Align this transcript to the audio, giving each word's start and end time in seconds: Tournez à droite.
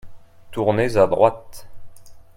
Tournez 0.51 0.97
à 0.97 1.05
droite. 1.05 1.67